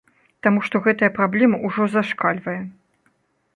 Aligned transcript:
Таму 0.45 0.63
што 0.69 0.81
гэтая 0.85 1.09
праблема 1.17 1.61
ўжо 1.67 1.87
зашкальвае. 1.99 2.59